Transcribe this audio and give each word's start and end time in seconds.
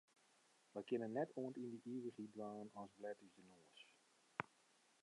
Wy 0.73 0.81
kinne 0.87 1.07
net 1.15 1.29
oant 1.41 1.59
yn 1.63 1.69
de 1.73 1.79
ivichheid 1.95 2.31
dwaan 2.35 2.67
as 2.81 2.91
blet 2.97 3.19
ús 3.25 3.33
de 3.37 3.43
noas. 3.49 3.79